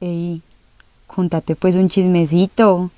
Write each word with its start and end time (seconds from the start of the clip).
Ey, 0.00 0.42
contate 1.08 1.56
pues 1.56 1.74
un 1.74 1.88
chismecito. 1.88 2.92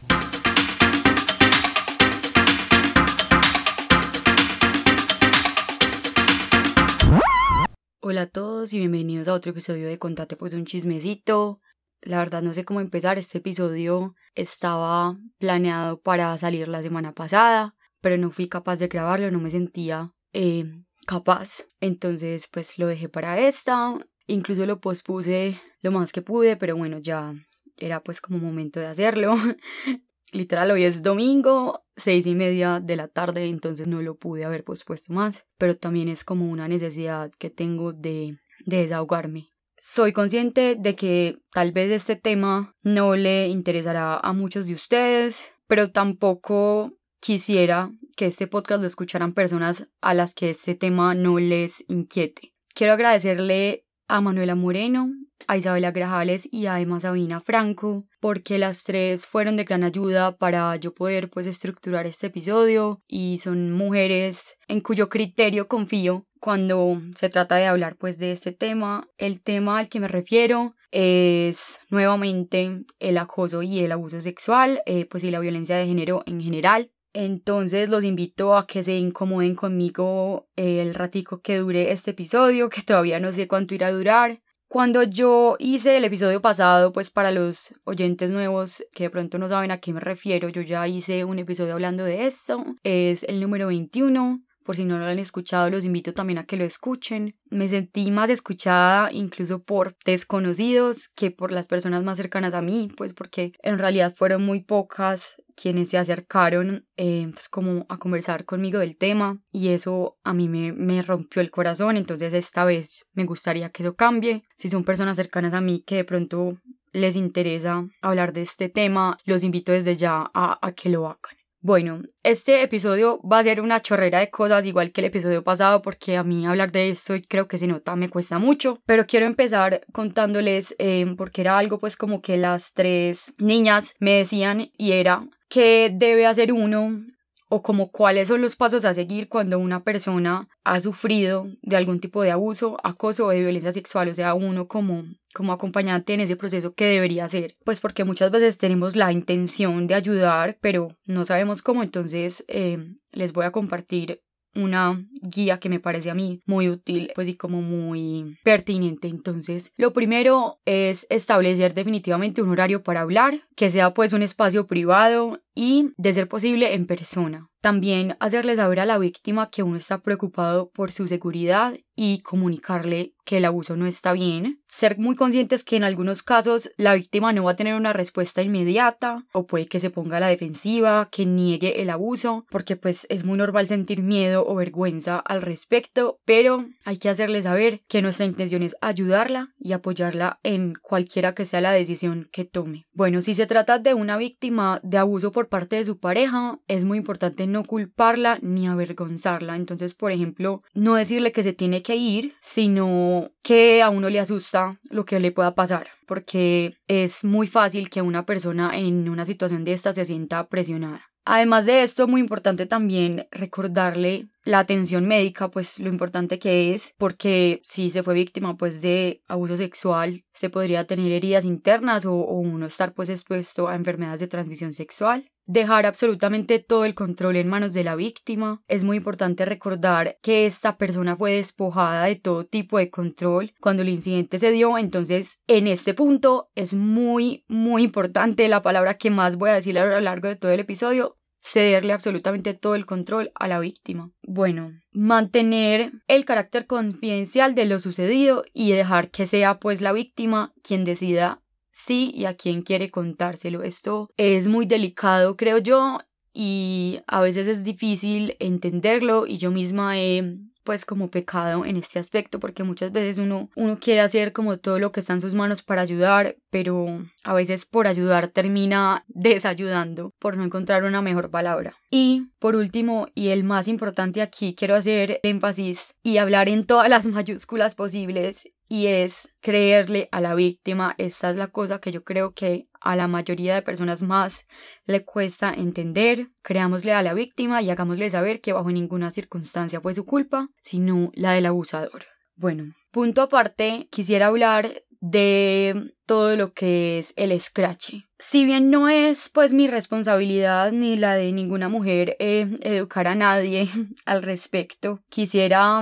Hola 8.02 8.22
a 8.22 8.26
todos 8.26 8.74
y 8.74 8.78
bienvenidos 8.78 9.28
a 9.28 9.32
otro 9.32 9.52
episodio 9.52 9.88
de 9.88 9.98
Contate 9.98 10.36
pues 10.36 10.52
un 10.52 10.66
chismecito. 10.66 11.60
La 12.02 12.18
verdad 12.18 12.42
no 12.42 12.52
sé 12.52 12.66
cómo 12.66 12.80
empezar, 12.80 13.16
este 13.16 13.38
episodio 13.38 14.14
estaba 14.34 15.16
planeado 15.38 16.02
para 16.02 16.36
salir 16.36 16.68
la 16.68 16.82
semana 16.82 17.14
pasada, 17.14 17.76
pero 18.02 18.18
no 18.18 18.30
fui 18.30 18.46
capaz 18.46 18.78
de 18.78 18.88
grabarlo, 18.88 19.30
no 19.30 19.40
me 19.40 19.48
sentía 19.48 20.12
eh, 20.34 20.66
capaz. 21.06 21.64
Entonces 21.80 22.46
pues 22.52 22.78
lo 22.78 22.86
dejé 22.86 23.08
para 23.08 23.40
esta, 23.40 23.94
incluso 24.26 24.66
lo 24.66 24.80
pospuse 24.80 25.60
lo 25.80 25.92
más 25.92 26.12
que 26.12 26.22
pude, 26.22 26.56
pero 26.56 26.76
bueno, 26.76 26.98
ya 26.98 27.34
era 27.76 28.02
pues 28.02 28.20
como 28.20 28.38
momento 28.38 28.80
de 28.80 28.86
hacerlo. 28.86 29.34
Literal, 30.32 30.70
hoy 30.70 30.84
es 30.84 31.02
domingo, 31.02 31.82
seis 31.96 32.26
y 32.26 32.36
media 32.36 32.78
de 32.78 32.94
la 32.94 33.08
tarde, 33.08 33.46
entonces 33.46 33.88
no 33.88 34.00
lo 34.00 34.14
pude 34.14 34.44
haber 34.44 34.62
pospuesto 34.62 35.12
más, 35.12 35.46
pero 35.58 35.76
también 35.76 36.08
es 36.08 36.22
como 36.22 36.48
una 36.48 36.68
necesidad 36.68 37.32
que 37.32 37.50
tengo 37.50 37.92
de, 37.92 38.38
de 38.64 38.76
desahogarme. 38.76 39.50
Soy 39.76 40.12
consciente 40.12 40.76
de 40.78 40.94
que 40.94 41.38
tal 41.52 41.72
vez 41.72 41.90
este 41.90 42.14
tema 42.14 42.76
no 42.84 43.16
le 43.16 43.48
interesará 43.48 44.18
a 44.18 44.32
muchos 44.32 44.66
de 44.66 44.74
ustedes, 44.74 45.52
pero 45.66 45.90
tampoco 45.90 46.92
quisiera 47.18 47.90
que 48.16 48.26
este 48.26 48.46
podcast 48.46 48.82
lo 48.82 48.86
escucharan 48.86 49.32
personas 49.32 49.88
a 50.00 50.14
las 50.14 50.34
que 50.34 50.50
este 50.50 50.74
tema 50.74 51.14
no 51.14 51.38
les 51.38 51.84
inquiete. 51.88 52.54
Quiero 52.74 52.92
agradecerle 52.92 53.86
a 54.10 54.20
Manuela 54.20 54.54
Moreno, 54.54 55.12
a 55.46 55.56
Isabela 55.56 55.92
Grajales 55.92 56.48
y 56.50 56.66
a 56.66 56.80
Emma 56.80 57.00
Sabina 57.00 57.40
Franco, 57.40 58.06
porque 58.20 58.58
las 58.58 58.84
tres 58.84 59.26
fueron 59.26 59.56
de 59.56 59.64
gran 59.64 59.84
ayuda 59.84 60.36
para 60.36 60.74
yo 60.76 60.92
poder 60.92 61.30
pues 61.30 61.46
estructurar 61.46 62.06
este 62.06 62.26
episodio 62.26 63.00
y 63.06 63.38
son 63.38 63.72
mujeres 63.72 64.56
en 64.68 64.80
cuyo 64.80 65.08
criterio 65.08 65.68
confío 65.68 66.26
cuando 66.40 67.00
se 67.14 67.28
trata 67.28 67.56
de 67.56 67.66
hablar 67.66 67.96
pues 67.96 68.18
de 68.18 68.32
este 68.32 68.52
tema. 68.52 69.08
El 69.16 69.40
tema 69.42 69.78
al 69.78 69.88
que 69.88 70.00
me 70.00 70.08
refiero 70.08 70.74
es 70.90 71.78
nuevamente 71.88 72.84
el 72.98 73.18
acoso 73.18 73.62
y 73.62 73.78
el 73.80 73.92
abuso 73.92 74.20
sexual, 74.20 74.82
eh, 74.86 75.06
pues 75.06 75.22
y 75.22 75.30
la 75.30 75.40
violencia 75.40 75.76
de 75.76 75.86
género 75.86 76.22
en 76.26 76.40
general. 76.40 76.90
Entonces 77.12 77.88
los 77.88 78.04
invito 78.04 78.56
a 78.56 78.66
que 78.66 78.82
se 78.82 78.96
incomoden 78.96 79.54
conmigo 79.54 80.48
el 80.56 80.94
ratico 80.94 81.40
que 81.40 81.58
dure 81.58 81.90
este 81.92 82.12
episodio, 82.12 82.68
que 82.68 82.82
todavía 82.82 83.18
no 83.18 83.32
sé 83.32 83.48
cuánto 83.48 83.74
irá 83.74 83.88
a 83.88 83.92
durar. 83.92 84.40
Cuando 84.68 85.02
yo 85.02 85.56
hice 85.58 85.96
el 85.96 86.04
episodio 86.04 86.40
pasado, 86.40 86.92
pues 86.92 87.10
para 87.10 87.32
los 87.32 87.74
oyentes 87.82 88.30
nuevos 88.30 88.84
que 88.94 89.04
de 89.04 89.10
pronto 89.10 89.36
no 89.36 89.48
saben 89.48 89.72
a 89.72 89.80
qué 89.80 89.92
me 89.92 89.98
refiero, 89.98 90.48
yo 90.48 90.62
ya 90.62 90.86
hice 90.86 91.24
un 91.24 91.40
episodio 91.40 91.72
hablando 91.72 92.04
de 92.04 92.26
esto. 92.26 92.64
Es 92.84 93.24
el 93.24 93.40
número 93.40 93.66
21. 93.66 94.40
Por 94.64 94.76
si 94.76 94.84
no 94.84 94.98
lo 94.98 95.06
han 95.06 95.18
escuchado, 95.18 95.70
los 95.70 95.84
invito 95.84 96.12
también 96.12 96.38
a 96.38 96.44
que 96.44 96.56
lo 96.56 96.64
escuchen. 96.64 97.36
Me 97.50 97.68
sentí 97.68 98.10
más 98.10 98.30
escuchada 98.30 99.10
incluso 99.12 99.62
por 99.62 99.96
desconocidos 100.04 101.08
que 101.08 101.30
por 101.30 101.50
las 101.50 101.66
personas 101.66 102.04
más 102.04 102.18
cercanas 102.18 102.54
a 102.54 102.62
mí, 102.62 102.90
pues 102.96 103.12
porque 103.12 103.52
en 103.62 103.78
realidad 103.78 104.14
fueron 104.14 104.44
muy 104.44 104.62
pocas 104.62 105.36
quienes 105.56 105.90
se 105.90 105.98
acercaron 105.98 106.86
eh, 106.96 107.28
pues 107.32 107.48
como 107.48 107.84
a 107.88 107.98
conversar 107.98 108.46
conmigo 108.46 108.78
del 108.78 108.96
tema 108.96 109.42
y 109.52 109.68
eso 109.68 110.16
a 110.24 110.32
mí 110.32 110.48
me, 110.48 110.72
me 110.72 111.02
rompió 111.02 111.42
el 111.42 111.50
corazón, 111.50 111.96
entonces 111.98 112.32
esta 112.32 112.64
vez 112.64 113.06
me 113.12 113.24
gustaría 113.24 113.70
que 113.70 113.82
eso 113.82 113.94
cambie. 113.94 114.44
Si 114.56 114.68
son 114.68 114.84
personas 114.84 115.16
cercanas 115.16 115.52
a 115.52 115.60
mí 115.60 115.82
que 115.86 115.96
de 115.96 116.04
pronto 116.04 116.58
les 116.92 117.16
interesa 117.16 117.86
hablar 118.00 118.32
de 118.32 118.42
este 118.42 118.68
tema, 118.68 119.18
los 119.24 119.44
invito 119.44 119.72
desde 119.72 119.96
ya 119.96 120.30
a, 120.32 120.58
a 120.66 120.72
que 120.72 120.88
lo 120.88 121.06
hagan. 121.06 121.39
Bueno, 121.62 122.00
este 122.22 122.62
episodio 122.62 123.20
va 123.20 123.38
a 123.38 123.42
ser 123.42 123.60
una 123.60 123.80
chorrera 123.80 124.20
de 124.20 124.30
cosas 124.30 124.64
igual 124.64 124.92
que 124.92 125.02
el 125.02 125.08
episodio 125.08 125.44
pasado 125.44 125.82
porque 125.82 126.16
a 126.16 126.24
mí 126.24 126.46
hablar 126.46 126.72
de 126.72 126.88
esto 126.88 127.12
creo 127.28 127.48
que 127.48 127.58
se 127.58 127.66
nota 127.66 127.96
me 127.96 128.08
cuesta 128.08 128.38
mucho, 128.38 128.80
pero 128.86 129.06
quiero 129.06 129.26
empezar 129.26 129.82
contándoles 129.92 130.74
eh, 130.78 131.04
porque 131.18 131.42
era 131.42 131.58
algo 131.58 131.78
pues 131.78 131.98
como 131.98 132.22
que 132.22 132.38
las 132.38 132.72
tres 132.72 133.34
niñas 133.36 133.94
me 133.98 134.12
decían 134.12 134.70
y 134.78 134.92
era 134.92 135.28
qué 135.50 135.90
debe 135.92 136.26
hacer 136.26 136.54
uno 136.54 137.04
o 137.50 137.62
como 137.62 137.90
cuáles 137.90 138.28
son 138.28 138.40
los 138.40 138.54
pasos 138.54 138.84
a 138.84 138.94
seguir 138.94 139.28
cuando 139.28 139.58
una 139.58 139.82
persona 139.82 140.48
ha 140.62 140.80
sufrido 140.80 141.48
de 141.62 141.76
algún 141.76 141.98
tipo 141.98 142.22
de 142.22 142.30
abuso, 142.30 142.78
acoso 142.84 143.26
o 143.26 143.30
de 143.30 143.40
violencia 143.40 143.72
sexual, 143.72 144.08
o 144.08 144.14
sea, 144.14 144.34
uno 144.34 144.68
como, 144.68 145.04
como 145.34 145.52
acompañante 145.52 146.14
en 146.14 146.20
ese 146.20 146.36
proceso 146.36 146.74
que 146.74 146.86
debería 146.86 147.24
hacer, 147.24 147.56
pues 147.64 147.80
porque 147.80 148.04
muchas 148.04 148.30
veces 148.30 148.56
tenemos 148.56 148.94
la 148.94 149.10
intención 149.10 149.88
de 149.88 149.94
ayudar, 149.94 150.58
pero 150.60 150.96
no 151.06 151.24
sabemos 151.24 151.60
cómo, 151.60 151.82
entonces 151.82 152.44
eh, 152.46 152.94
les 153.10 153.32
voy 153.32 153.44
a 153.44 153.50
compartir 153.50 154.22
una 154.54 155.04
guía 155.22 155.58
que 155.58 155.68
me 155.68 155.80
parece 155.80 156.10
a 156.10 156.14
mí 156.14 156.42
muy 156.46 156.68
útil, 156.68 157.12
pues 157.14 157.28
y 157.28 157.34
como 157.34 157.62
muy 157.62 158.38
pertinente. 158.42 159.08
Entonces, 159.08 159.72
lo 159.76 159.92
primero 159.92 160.58
es 160.64 161.06
establecer 161.10 161.74
definitivamente 161.74 162.42
un 162.42 162.50
horario 162.50 162.82
para 162.82 163.00
hablar, 163.00 163.42
que 163.56 163.70
sea 163.70 163.94
pues 163.94 164.12
un 164.12 164.22
espacio 164.22 164.66
privado 164.66 165.40
y, 165.54 165.92
de 165.96 166.12
ser 166.12 166.28
posible, 166.28 166.74
en 166.74 166.86
persona. 166.86 167.49
También 167.60 168.16
hacerle 168.20 168.56
saber 168.56 168.80
a 168.80 168.86
la 168.86 168.98
víctima 168.98 169.50
que 169.50 169.62
uno 169.62 169.76
está 169.76 169.98
preocupado 169.98 170.70
por 170.70 170.92
su 170.92 171.08
seguridad 171.08 171.74
y 172.02 172.20
comunicarle 172.20 173.12
que 173.26 173.36
el 173.36 173.44
abuso 173.44 173.76
no 173.76 173.86
está 173.86 174.14
bien. 174.14 174.62
Ser 174.66 174.98
muy 174.98 175.16
conscientes 175.16 175.64
que 175.64 175.76
en 175.76 175.84
algunos 175.84 176.22
casos 176.22 176.70
la 176.78 176.94
víctima 176.94 177.32
no 177.34 177.44
va 177.44 177.50
a 177.50 177.56
tener 177.56 177.74
una 177.74 177.92
respuesta 177.92 178.40
inmediata 178.40 179.26
o 179.32 179.46
puede 179.46 179.66
que 179.66 179.80
se 179.80 179.90
ponga 179.90 180.16
a 180.16 180.20
la 180.20 180.28
defensiva, 180.28 181.08
que 181.12 181.26
niegue 181.26 181.82
el 181.82 181.90
abuso, 181.90 182.46
porque 182.50 182.76
pues 182.76 183.06
es 183.10 183.24
muy 183.24 183.36
normal 183.36 183.66
sentir 183.66 184.02
miedo 184.02 184.46
o 184.46 184.54
vergüenza 184.54 185.18
al 185.18 185.42
respecto, 185.42 186.18
pero 186.24 186.64
hay 186.84 186.96
que 186.96 187.10
hacerle 187.10 187.42
saber 187.42 187.82
que 187.86 188.00
nuestra 188.00 188.24
intención 188.24 188.62
es 188.62 188.74
ayudarla 188.80 189.54
y 189.58 189.72
apoyarla 189.72 190.40
en 190.42 190.74
cualquiera 190.80 191.34
que 191.34 191.44
sea 191.44 191.60
la 191.60 191.72
decisión 191.72 192.30
que 192.32 192.46
tome. 192.46 192.86
Bueno, 192.94 193.20
si 193.20 193.34
se 193.34 193.46
trata 193.46 193.78
de 193.78 193.92
una 193.92 194.16
víctima 194.16 194.80
de 194.82 194.96
abuso 194.96 195.32
por 195.32 195.48
parte 195.48 195.76
de 195.76 195.84
su 195.84 195.98
pareja, 195.98 196.58
es 196.66 196.86
muy 196.86 196.96
importante 196.96 197.46
no 197.50 197.64
culparla 197.64 198.38
ni 198.42 198.66
avergonzarla. 198.66 199.56
Entonces, 199.56 199.94
por 199.94 200.12
ejemplo, 200.12 200.62
no 200.74 200.94
decirle 200.94 201.32
que 201.32 201.42
se 201.42 201.52
tiene 201.52 201.82
que 201.82 201.96
ir, 201.96 202.34
sino 202.40 203.30
que 203.42 203.82
a 203.82 203.90
uno 203.90 204.08
le 204.08 204.20
asusta 204.20 204.78
lo 204.84 205.04
que 205.04 205.20
le 205.20 205.32
pueda 205.32 205.54
pasar, 205.54 205.88
porque 206.06 206.76
es 206.88 207.24
muy 207.24 207.46
fácil 207.46 207.90
que 207.90 208.02
una 208.02 208.26
persona 208.26 208.76
en 208.78 209.08
una 209.08 209.24
situación 209.24 209.64
de 209.64 209.72
esta 209.72 209.92
se 209.92 210.04
sienta 210.04 210.48
presionada. 210.48 211.10
Además 211.24 211.66
de 211.66 211.82
esto, 211.82 212.08
muy 212.08 212.20
importante 212.20 212.66
también 212.66 213.28
recordarle 213.30 214.28
la 214.44 214.58
atención 214.58 215.06
médica, 215.06 215.50
pues 215.50 215.78
lo 215.78 215.88
importante 215.88 216.38
que 216.38 216.74
es, 216.74 216.94
porque 216.96 217.60
si 217.62 217.90
se 217.90 218.02
fue 218.02 218.14
víctima 218.14 218.56
pues 218.56 218.80
de 218.80 219.22
abuso 219.28 219.56
sexual, 219.56 220.24
se 220.32 220.50
podría 220.50 220.86
tener 220.86 221.12
heridas 221.12 221.44
internas 221.44 222.06
o, 222.06 222.14
uno 222.14 222.66
estar 222.66 222.94
pues 222.94 223.10
expuesto 223.10 223.68
a 223.68 223.76
enfermedades 223.76 224.20
de 224.20 224.28
transmisión 224.28 224.72
sexual 224.72 225.30
dejar 225.50 225.84
absolutamente 225.84 226.60
todo 226.60 226.84
el 226.84 226.94
control 226.94 227.36
en 227.36 227.48
manos 227.48 227.72
de 227.72 227.82
la 227.82 227.96
víctima. 227.96 228.62
Es 228.68 228.84
muy 228.84 228.98
importante 228.98 229.44
recordar 229.44 230.16
que 230.22 230.46
esta 230.46 230.78
persona 230.78 231.16
fue 231.16 231.32
despojada 231.32 232.04
de 232.04 232.16
todo 232.16 232.46
tipo 232.46 232.78
de 232.78 232.90
control 232.90 233.52
cuando 233.60 233.82
el 233.82 233.88
incidente 233.88 234.38
se 234.38 234.52
dio. 234.52 234.78
Entonces, 234.78 235.40
en 235.48 235.66
este 235.66 235.92
punto 235.92 236.50
es 236.54 236.74
muy, 236.74 237.44
muy 237.48 237.82
importante 237.82 238.48
la 238.48 238.62
palabra 238.62 238.94
que 238.94 239.10
más 239.10 239.36
voy 239.36 239.50
a 239.50 239.54
decir 239.54 239.78
a 239.78 239.86
lo 239.86 240.00
largo 240.00 240.28
de 240.28 240.36
todo 240.36 240.52
el 240.52 240.60
episodio. 240.60 241.16
Cederle 241.42 241.94
absolutamente 241.94 242.52
todo 242.54 242.74
el 242.74 242.86
control 242.86 243.32
a 243.34 243.48
la 243.48 243.58
víctima. 243.58 244.12
Bueno, 244.22 244.72
mantener 244.92 245.92
el 246.06 246.26
carácter 246.26 246.66
confidencial 246.66 247.54
de 247.54 247.64
lo 247.64 247.80
sucedido 247.80 248.44
y 248.52 248.72
dejar 248.72 249.10
que 249.10 249.24
sea 249.24 249.58
pues 249.58 249.80
la 249.80 249.92
víctima 249.92 250.52
quien 250.62 250.84
decida 250.84 251.40
sí 251.72 252.12
y 252.14 252.24
a 252.24 252.34
quién 252.34 252.62
quiere 252.62 252.90
contárselo. 252.90 253.62
Esto 253.62 254.10
es 254.16 254.48
muy 254.48 254.66
delicado, 254.66 255.36
creo 255.36 255.58
yo, 255.58 255.98
y 256.32 257.00
a 257.06 257.20
veces 257.20 257.48
es 257.48 257.64
difícil 257.64 258.36
entenderlo 258.38 259.26
y 259.26 259.38
yo 259.38 259.50
misma 259.50 259.98
he 259.98 260.38
pues 260.62 260.84
como 260.84 261.08
pecado 261.08 261.64
en 261.64 261.76
este 261.76 261.98
aspecto 261.98 262.38
porque 262.38 262.62
muchas 262.62 262.92
veces 262.92 263.18
uno, 263.18 263.48
uno 263.56 263.78
quiere 263.80 264.00
hacer 264.00 264.32
como 264.32 264.58
todo 264.58 264.78
lo 264.78 264.92
que 264.92 265.00
está 265.00 265.14
en 265.14 265.20
sus 265.20 265.34
manos 265.34 265.62
para 265.62 265.82
ayudar, 265.82 266.36
pero 266.50 267.06
a 267.24 267.34
veces 267.34 267.64
por 267.64 267.86
ayudar 267.86 268.28
termina 268.28 269.04
desayudando, 269.08 270.12
por 270.18 270.36
no 270.36 270.44
encontrar 270.44 270.84
una 270.84 271.00
mejor 271.00 271.30
palabra. 271.30 271.76
Y 271.90 272.26
por 272.38 272.56
último, 272.56 273.08
y 273.14 273.28
el 273.28 273.44
más 273.44 273.68
importante 273.68 274.20
aquí, 274.22 274.54
quiero 274.54 274.74
hacer 274.74 275.20
énfasis 275.22 275.94
y 276.02 276.18
hablar 276.18 276.48
en 276.48 276.66
todas 276.66 276.88
las 276.88 277.06
mayúsculas 277.08 277.74
posibles 277.74 278.48
y 278.68 278.86
es 278.86 279.28
creerle 279.40 280.08
a 280.12 280.20
la 280.20 280.34
víctima. 280.34 280.94
Esta 280.98 281.30
es 281.30 281.36
la 281.36 281.48
cosa 281.48 281.80
que 281.80 281.90
yo 281.90 282.04
creo 282.04 282.32
que 282.32 282.68
a 282.80 282.96
la 282.96 283.08
mayoría 283.08 283.54
de 283.54 283.62
personas 283.62 284.02
más 284.02 284.46
le 284.86 285.04
cuesta 285.04 285.52
entender. 285.52 286.28
Creámosle 286.42 286.92
a 286.92 287.02
la 287.02 287.14
víctima 287.14 287.62
y 287.62 287.70
hagámosle 287.70 288.08
saber 288.10 288.40
que 288.40 288.52
bajo 288.52 288.70
ninguna 288.70 289.10
circunstancia 289.10 289.80
fue 289.80 289.94
su 289.94 290.04
culpa, 290.04 290.48
sino 290.62 291.10
la 291.14 291.32
del 291.32 291.46
abusador. 291.46 292.06
Bueno, 292.36 292.74
punto 292.90 293.22
aparte, 293.22 293.88
quisiera 293.90 294.28
hablar 294.28 294.82
de 295.00 295.94
todo 296.06 296.36
lo 296.36 296.52
que 296.52 296.98
es 296.98 297.12
el 297.16 297.38
scratch. 297.40 297.94
Si 298.18 298.44
bien 298.44 298.70
no 298.70 298.88
es 298.88 299.28
pues 299.30 299.54
mi 299.54 299.66
responsabilidad 299.66 300.72
ni 300.72 300.96
la 300.96 301.14
de 301.14 301.32
ninguna 301.32 301.68
mujer 301.68 302.16
eh, 302.18 302.46
educar 302.60 303.08
a 303.08 303.14
nadie 303.14 303.68
al 304.04 304.22
respecto, 304.22 305.02
quisiera 305.08 305.80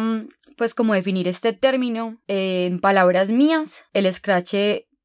pues 0.56 0.74
como 0.74 0.94
definir 0.94 1.28
este 1.28 1.52
término 1.52 2.20
en 2.26 2.80
palabras 2.80 3.30
mías. 3.30 3.80
El 3.92 4.12
scratch 4.12 4.54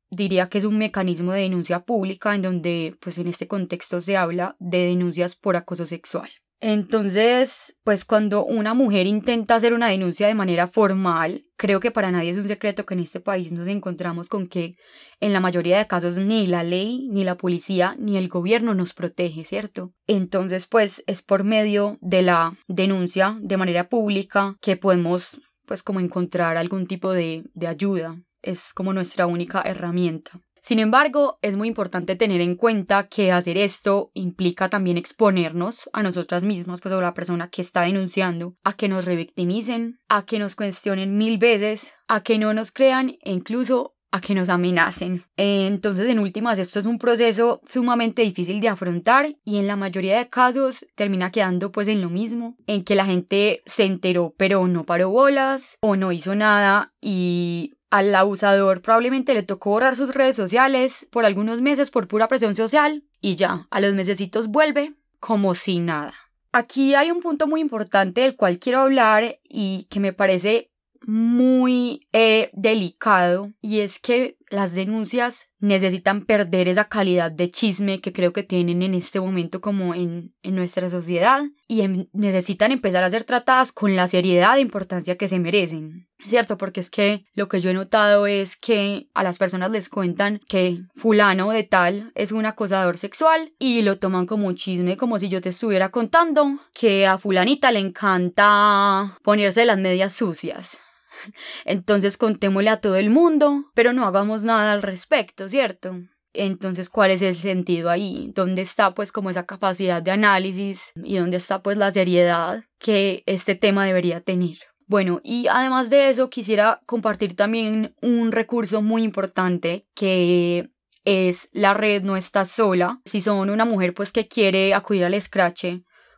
diría 0.10 0.50
que 0.50 0.58
es 0.58 0.64
un 0.64 0.78
mecanismo 0.78 1.32
de 1.32 1.42
denuncia 1.42 1.82
pública 1.82 2.36
en 2.36 2.42
donde 2.42 2.96
pues 3.00 3.18
en 3.18 3.28
este 3.28 3.48
contexto 3.48 4.02
se 4.02 4.18
habla 4.18 4.56
de 4.60 4.86
denuncias 4.86 5.36
por 5.36 5.56
acoso 5.56 5.86
sexual. 5.86 6.30
Entonces, 6.66 7.76
pues 7.84 8.06
cuando 8.06 8.46
una 8.46 8.74
mujer 8.74 9.06
intenta 9.06 9.56
hacer 9.56 9.74
una 9.74 9.90
denuncia 9.90 10.28
de 10.28 10.34
manera 10.34 10.66
formal, 10.66 11.44
creo 11.58 11.82
que 11.82 11.92
para 11.92 12.10
nadie 12.10 12.30
es 12.30 12.38
un 12.38 12.48
secreto 12.48 12.86
que 12.86 12.94
en 12.94 13.02
este 13.02 13.20
país 13.20 13.52
nos 13.52 13.68
encontramos 13.68 14.30
con 14.30 14.48
que 14.48 14.78
en 15.20 15.34
la 15.34 15.42
mayoría 15.42 15.78
de 15.78 15.88
casos 15.88 16.18
ni 16.18 16.48
la 16.48 16.64
ley, 16.64 17.10
ni 17.12 17.26
la 17.26 17.36
policía, 17.36 17.98
ni 18.00 18.16
el 18.16 18.30
gobierno 18.30 18.74
nos 18.76 18.94
protege, 18.94 19.44
¿cierto? 19.44 19.92
Entonces, 20.08 20.66
pues 20.66 21.04
es 21.06 21.22
por 21.22 21.44
medio 21.44 21.98
de 22.00 22.22
la 22.22 22.58
denuncia 22.70 23.38
de 23.42 23.58
manera 23.58 23.90
pública 23.90 24.56
que 24.62 24.78
podemos 24.78 25.42
pues 25.66 25.84
como 25.84 26.00
encontrar 26.00 26.56
algún 26.56 26.88
tipo 26.88 27.12
de, 27.12 27.44
de 27.54 27.68
ayuda. 27.68 28.24
Es 28.42 28.74
como 28.74 28.94
nuestra 28.94 29.28
única 29.28 29.62
herramienta. 29.66 30.40
Sin 30.64 30.80
embargo, 30.80 31.40
es 31.42 31.58
muy 31.58 31.68
importante 31.68 32.16
tener 32.16 32.40
en 32.40 32.56
cuenta 32.56 33.10
que 33.10 33.34
hacer 33.34 33.58
esto 33.58 34.12
implica 34.14 34.70
también 34.70 34.98
exponernos 34.98 35.90
a 35.92 36.02
nosotras 36.04 36.44
mismas, 36.44 36.80
pues 36.80 36.94
a 36.94 37.02
la 37.02 37.14
persona 37.14 37.50
que 37.50 37.62
está 37.62 37.82
denunciando, 37.82 38.56
a 38.64 38.72
que 38.72 38.88
nos 38.88 39.04
revictimicen, 39.04 40.00
a 40.08 40.26
que 40.26 40.40
nos 40.40 40.56
cuestionen 40.56 41.18
mil 41.18 41.38
veces, 41.38 41.92
a 42.08 42.24
que 42.24 42.38
no 42.38 42.54
nos 42.54 42.72
crean 42.72 43.18
e 43.24 43.34
incluso 43.34 43.98
a 44.14 44.22
que 44.22 44.36
nos 44.36 44.48
amenacen. 44.48 45.26
Entonces, 45.36 46.08
en 46.08 46.20
últimas, 46.20 46.60
esto 46.60 46.80
es 46.80 46.86
un 46.86 46.98
proceso 46.98 47.60
sumamente 47.66 48.22
difícil 48.22 48.62
de 48.62 48.70
afrontar 48.70 49.36
y 49.44 49.58
en 49.58 49.68
la 49.68 49.76
mayoría 49.76 50.18
de 50.18 50.30
casos 50.30 50.86
termina 50.96 51.32
quedando 51.32 51.74
pues 51.74 51.90
en 51.90 52.00
lo 52.00 52.10
mismo, 52.10 52.56
en 52.68 52.86
que 52.86 52.96
la 52.96 53.06
gente 53.06 53.64
se 53.66 53.84
enteró 53.84 54.34
pero 54.38 54.66
no 54.68 54.86
paró 54.86 55.10
bolas 55.10 55.78
o 55.82 55.98
no 55.98 56.14
hizo 56.14 56.36
nada 56.36 56.94
y 57.02 57.74
al 57.94 58.16
abusador 58.16 58.82
probablemente 58.82 59.36
le 59.36 59.44
tocó 59.44 59.70
borrar 59.70 59.96
sus 59.96 60.16
redes 60.16 60.36
sociales 60.36 61.08
por 61.12 61.26
algunos 61.26 61.62
meses 61.62 61.92
por 61.92 62.08
pura 62.08 62.28
presión 62.28 62.56
social 62.56 63.04
y 63.22 63.36
ya, 63.36 63.68
a 63.70 63.80
los 63.82 63.94
mesecitos 63.94 64.48
vuelve 64.48 64.94
como 65.20 65.54
si 65.54 65.78
nada. 65.78 66.16
Aquí 66.52 66.96
hay 66.96 67.12
un 67.12 67.22
punto 67.22 67.46
muy 67.46 67.62
importante 67.62 68.22
del 68.22 68.36
cual 68.36 68.58
quiero 68.58 68.80
hablar 68.80 69.38
y 69.48 69.86
que 69.92 70.00
me 70.00 70.12
parece 70.12 70.72
muy 71.06 72.08
eh, 72.14 72.50
delicado 72.54 73.52
y 73.62 73.82
es 73.82 74.00
que 74.00 74.38
las 74.50 74.74
denuncias 74.74 75.50
necesitan 75.60 76.26
perder 76.26 76.68
esa 76.68 76.86
calidad 76.86 77.32
de 77.32 77.50
chisme 77.50 78.02
que 78.02 78.12
creo 78.12 78.34
que 78.34 78.42
tienen 78.42 78.82
en 78.82 78.96
este 78.96 79.20
momento 79.20 79.62
como 79.62 79.94
en, 79.94 80.34
en 80.42 80.56
nuestra 80.56 80.90
sociedad 80.90 81.44
y 81.68 82.08
necesitan 82.12 82.72
empezar 82.72 83.04
a 83.04 83.10
ser 83.12 83.24
tratadas 83.24 83.72
con 83.72 83.96
la 83.96 84.08
seriedad 84.08 84.58
e 84.58 84.62
importancia 84.62 85.16
que 85.16 85.28
se 85.28 85.38
merecen. 85.38 86.08
¿Cierto? 86.26 86.58
Porque 86.58 86.80
es 86.80 86.90
que 86.90 87.26
lo 87.34 87.48
que 87.48 87.60
yo 87.60 87.70
he 87.70 87.74
notado 87.74 88.28
es 88.28 88.56
que 88.56 89.08
a 89.14 89.24
las 89.24 89.38
personas 89.38 89.72
les 89.72 89.90
cuentan 89.90 90.40
que 90.48 90.82
fulano 90.96 91.52
de 91.52 91.64
tal 91.64 92.12
es 92.16 92.32
un 92.32 92.46
acosador 92.46 92.98
sexual 92.98 93.54
y 93.60 93.82
lo 93.82 93.98
toman 93.98 94.26
como 94.26 94.48
un 94.48 94.56
chisme, 94.56 94.98
como 94.98 95.20
si 95.20 95.30
yo 95.30 95.42
te 95.42 95.50
estuviera 95.50 95.90
contando 95.90 96.60
que 96.74 97.06
a 97.08 97.18
fulanita 97.18 97.72
le 97.72 97.80
encanta 97.80 99.18
ponerse 99.22 99.66
las 99.66 99.78
medias 99.78 100.14
sucias. 100.14 100.82
Entonces 101.66 102.18
contémosle 102.18 102.70
a 102.70 102.78
todo 102.78 102.96
el 102.96 103.10
mundo, 103.10 103.66
pero 103.74 103.94
no 103.94 104.06
hagamos 104.06 104.44
nada 104.44 104.74
al 104.74 104.82
respecto, 104.82 105.50
¿cierto? 105.50 105.96
Entonces, 106.34 106.90
¿cuál 106.90 107.12
es 107.12 107.22
el 107.22 107.36
sentido 107.36 107.92
ahí? 107.92 108.32
¿Dónde 108.34 108.64
está 108.64 108.96
pues 108.96 109.12
como 109.12 109.30
esa 109.30 109.46
capacidad 109.46 110.02
de 110.02 110.12
análisis 110.12 110.92
y 110.96 111.18
dónde 111.18 111.38
está 111.38 111.62
pues 111.62 111.78
la 111.78 111.92
seriedad 111.92 112.64
que 112.80 113.22
este 113.28 113.54
tema 113.54 113.86
debería 113.86 114.20
tener? 114.20 114.58
Bueno, 114.94 115.22
y 115.24 115.48
además 115.48 115.90
de 115.90 116.10
eso, 116.10 116.30
quisiera 116.30 116.84
compartir 116.86 117.36
también 117.36 117.96
un 118.04 118.32
recurso 118.32 118.84
muy 118.84 119.02
importante 119.02 119.88
que 119.96 120.70
es 121.04 121.50
la 121.52 121.74
red 121.74 122.04
No 122.04 122.16
Estás 122.16 122.52
Sola. 122.52 123.02
Si 123.04 123.20
son 123.20 123.50
una 123.50 123.66
mujer 123.66 123.96
pues 123.96 124.12
que 124.12 124.28
quiere 124.28 124.76
acudir 124.76 125.04
al 125.04 125.20
Scratch 125.20 125.66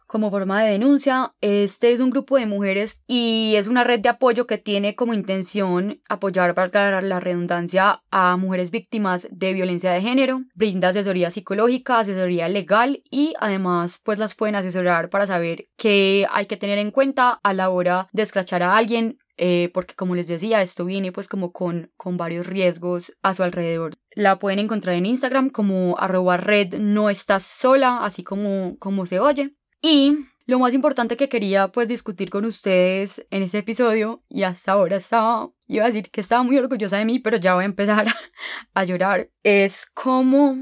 como 0.07 0.29
forma 0.29 0.63
de 0.63 0.71
denuncia. 0.71 1.33
Este 1.41 1.91
es 1.91 1.99
un 1.99 2.09
grupo 2.09 2.37
de 2.37 2.45
mujeres 2.45 3.01
y 3.07 3.53
es 3.55 3.67
una 3.67 3.83
red 3.83 3.99
de 3.99 4.09
apoyo 4.09 4.47
que 4.47 4.57
tiene 4.57 4.95
como 4.95 5.13
intención 5.13 6.01
apoyar, 6.09 6.53
para 6.53 7.01
la 7.01 7.19
redundancia, 7.19 8.01
a 8.11 8.37
mujeres 8.37 8.71
víctimas 8.71 9.27
de 9.31 9.53
violencia 9.53 9.91
de 9.91 10.01
género. 10.01 10.41
Brinda 10.53 10.89
asesoría 10.89 11.31
psicológica, 11.31 11.99
asesoría 11.99 12.49
legal 12.49 13.03
y 13.09 13.33
además 13.39 13.99
pues 14.03 14.19
las 14.19 14.35
pueden 14.35 14.55
asesorar 14.55 15.09
para 15.09 15.27
saber 15.27 15.67
qué 15.77 16.27
hay 16.31 16.45
que 16.45 16.57
tener 16.57 16.77
en 16.77 16.91
cuenta 16.91 17.39
a 17.43 17.53
la 17.53 17.69
hora 17.69 18.07
de 18.11 18.23
escrachar 18.23 18.63
a 18.63 18.77
alguien 18.77 19.17
eh, 19.37 19.69
porque 19.73 19.95
como 19.95 20.15
les 20.15 20.27
decía, 20.27 20.61
esto 20.61 20.85
viene 20.85 21.11
pues 21.11 21.27
como 21.27 21.51
con, 21.51 21.91
con 21.97 22.17
varios 22.17 22.47
riesgos 22.47 23.13
a 23.21 23.33
su 23.33 23.43
alrededor. 23.43 23.95
La 24.11 24.39
pueden 24.39 24.59
encontrar 24.59 24.95
en 24.95 25.05
Instagram 25.05 25.49
como 25.49 25.97
arroba 25.99 26.37
red 26.37 26.75
no 26.79 27.09
estás 27.09 27.43
sola, 27.43 28.05
así 28.05 28.23
como, 28.23 28.77
como 28.79 29.05
se 29.05 29.19
oye. 29.19 29.53
Y 29.87 30.17
lo 30.47 30.57
más 30.57 30.73
importante 30.73 31.15
que 31.15 31.29
quería 31.29 31.67
pues 31.67 31.87
discutir 31.87 32.31
con 32.31 32.43
ustedes 32.43 33.23
en 33.29 33.43
ese 33.43 33.59
episodio, 33.59 34.23
y 34.27 34.41
hasta 34.41 34.71
ahora 34.71 34.97
estaba, 34.97 35.51
iba 35.67 35.83
a 35.83 35.87
decir 35.87 36.09
que 36.09 36.21
estaba 36.21 36.41
muy 36.41 36.57
orgullosa 36.57 36.97
de 36.97 37.05
mí, 37.05 37.19
pero 37.19 37.37
ya 37.37 37.53
voy 37.53 37.65
a 37.65 37.67
empezar 37.67 38.07
a, 38.73 38.83
llorar, 38.83 39.29
es 39.43 39.85
cómo 39.93 40.57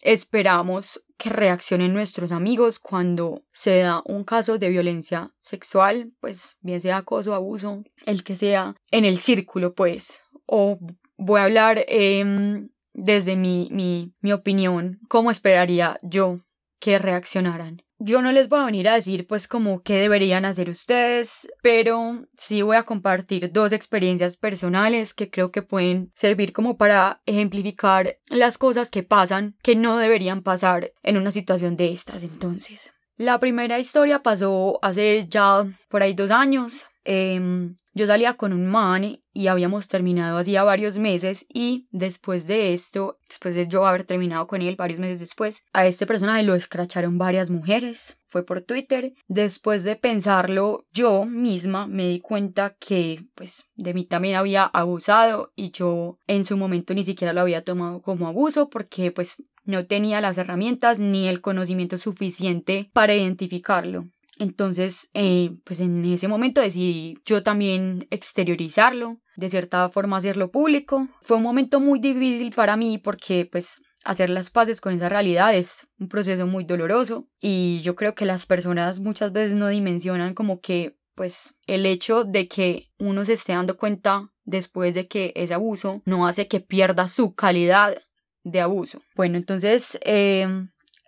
esperamos 0.00 1.02
que 1.18 1.28
reaccionen 1.28 1.92
nuestros 1.92 2.32
amigos 2.32 2.78
cuando 2.78 3.42
se 3.52 3.80
da 3.80 4.00
un 4.06 4.24
caso 4.24 4.56
de 4.56 4.70
violencia 4.70 5.34
sexual, 5.38 6.14
pues 6.20 6.56
bien 6.62 6.80
sea 6.80 6.96
acoso, 6.96 7.34
abuso, 7.34 7.84
el 8.06 8.24
que 8.24 8.36
sea, 8.36 8.74
en 8.90 9.04
el 9.04 9.18
círculo, 9.18 9.74
pues. 9.74 10.22
O 10.46 10.78
voy 11.18 11.40
a 11.40 11.44
hablar 11.44 11.84
em, 11.88 12.70
desde 12.94 13.36
mi, 13.36 13.68
mi, 13.70 14.14
mi 14.22 14.32
opinión, 14.32 14.98
cómo 15.08 15.30
esperaría 15.30 15.98
yo 16.00 16.40
que 16.78 16.98
reaccionaran 16.98 17.86
yo 17.98 18.20
no 18.20 18.32
les 18.32 18.48
voy 18.48 18.60
a 18.60 18.64
venir 18.64 18.88
a 18.88 18.94
decir 18.94 19.26
pues 19.26 19.48
como 19.48 19.82
qué 19.82 19.98
deberían 19.98 20.44
hacer 20.44 20.68
ustedes, 20.68 21.48
pero 21.62 22.26
sí 22.36 22.62
voy 22.62 22.76
a 22.76 22.82
compartir 22.82 23.52
dos 23.52 23.72
experiencias 23.72 24.36
personales 24.36 25.14
que 25.14 25.30
creo 25.30 25.50
que 25.50 25.62
pueden 25.62 26.12
servir 26.14 26.52
como 26.52 26.76
para 26.76 27.22
ejemplificar 27.26 28.18
las 28.28 28.58
cosas 28.58 28.90
que 28.90 29.02
pasan 29.02 29.56
que 29.62 29.76
no 29.76 29.96
deberían 29.96 30.42
pasar 30.42 30.92
en 31.02 31.16
una 31.16 31.30
situación 31.30 31.76
de 31.76 31.92
estas 31.92 32.22
entonces. 32.22 32.92
La 33.16 33.40
primera 33.40 33.78
historia 33.78 34.22
pasó 34.22 34.78
hace 34.82 35.26
ya 35.28 35.64
por 35.88 36.02
ahí 36.02 36.12
dos 36.12 36.30
años. 36.30 36.84
Em, 37.08 37.76
yo 37.94 38.04
salía 38.08 38.34
con 38.34 38.52
un 38.52 38.66
man 38.66 39.20
y 39.32 39.46
habíamos 39.46 39.86
terminado 39.86 40.38
hacía 40.38 40.64
varios 40.64 40.98
meses 40.98 41.46
y 41.48 41.86
después 41.92 42.48
de 42.48 42.74
esto, 42.74 43.20
después 43.28 43.54
de 43.54 43.68
yo 43.68 43.86
haber 43.86 44.02
terminado 44.02 44.48
con 44.48 44.60
él 44.60 44.74
varios 44.74 44.98
meses 44.98 45.20
después, 45.20 45.62
a 45.72 45.86
este 45.86 46.04
personaje 46.04 46.42
lo 46.42 46.56
escracharon 46.56 47.16
varias 47.16 47.48
mujeres. 47.48 48.18
Fue 48.26 48.44
por 48.44 48.60
Twitter. 48.60 49.14
Después 49.28 49.84
de 49.84 49.94
pensarlo, 49.94 50.84
yo 50.92 51.24
misma 51.26 51.86
me 51.86 52.08
di 52.08 52.18
cuenta 52.18 52.74
que 52.80 53.24
pues 53.36 53.66
de 53.76 53.94
mí 53.94 54.04
también 54.04 54.34
había 54.34 54.64
abusado 54.64 55.52
y 55.54 55.70
yo 55.70 56.18
en 56.26 56.44
su 56.44 56.56
momento 56.56 56.92
ni 56.92 57.04
siquiera 57.04 57.32
lo 57.32 57.40
había 57.40 57.62
tomado 57.62 58.02
como 58.02 58.26
abuso 58.26 58.68
porque 58.68 59.12
pues 59.12 59.44
no 59.64 59.86
tenía 59.86 60.20
las 60.20 60.38
herramientas 60.38 60.98
ni 60.98 61.28
el 61.28 61.40
conocimiento 61.40 61.98
suficiente 61.98 62.90
para 62.92 63.14
identificarlo. 63.14 64.08
Entonces, 64.38 65.08
eh, 65.14 65.56
pues 65.64 65.80
en 65.80 66.04
ese 66.04 66.28
momento 66.28 66.60
decidí 66.60 67.18
yo 67.24 67.42
también 67.42 68.06
exteriorizarlo, 68.10 69.18
de 69.36 69.48
cierta 69.48 69.88
forma 69.88 70.18
hacerlo 70.18 70.50
público. 70.50 71.08
Fue 71.22 71.36
un 71.36 71.42
momento 71.42 71.80
muy 71.80 71.98
difícil 71.98 72.52
para 72.54 72.76
mí 72.76 72.98
porque 72.98 73.48
pues 73.50 73.80
hacer 74.04 74.30
las 74.30 74.50
paces 74.50 74.80
con 74.80 74.94
esa 74.94 75.08
realidad 75.08 75.54
es 75.54 75.88
un 75.98 76.08
proceso 76.08 76.46
muy 76.46 76.64
doloroso 76.64 77.28
y 77.40 77.80
yo 77.82 77.96
creo 77.96 78.14
que 78.14 78.24
las 78.24 78.46
personas 78.46 79.00
muchas 79.00 79.32
veces 79.32 79.56
no 79.56 79.68
dimensionan 79.68 80.34
como 80.34 80.60
que 80.60 80.96
pues 81.14 81.54
el 81.66 81.86
hecho 81.86 82.24
de 82.24 82.46
que 82.46 82.90
uno 82.98 83.24
se 83.24 83.32
esté 83.32 83.54
dando 83.54 83.76
cuenta 83.76 84.30
después 84.44 84.94
de 84.94 85.08
que 85.08 85.32
es 85.34 85.50
abuso 85.50 86.02
no 86.04 86.26
hace 86.26 86.46
que 86.46 86.60
pierda 86.60 87.08
su 87.08 87.34
calidad 87.34 88.00
de 88.44 88.60
abuso. 88.60 89.02
Bueno, 89.16 89.38
entonces 89.38 89.98
eh, 90.02 90.46